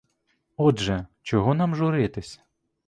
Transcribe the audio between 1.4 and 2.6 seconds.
нам журитись?